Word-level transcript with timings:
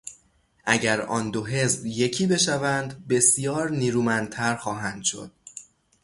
اگر 0.65 1.01
آن 1.01 1.31
دو 1.31 1.45
حزب 1.45 1.85
یکی 1.85 2.27
بشوند 2.27 3.07
بسیار 3.07 3.69
نیرومندتر 3.69 4.55
خواهند 4.55 5.03
شد. 5.03 5.31